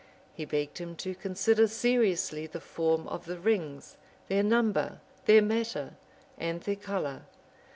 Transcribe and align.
He 0.33 0.45
begged 0.45 0.79
him 0.79 0.95
to 0.95 1.13
consider 1.13 1.67
seriously 1.67 2.47
the 2.47 2.59
form 2.59 3.07
of 3.07 3.25
the 3.25 3.37
rings, 3.37 3.97
their 4.29 4.41
number, 4.41 4.99
their 5.25 5.43
matter, 5.43 5.93
and 6.39 6.59
their 6.61 6.75
color. 6.75 7.25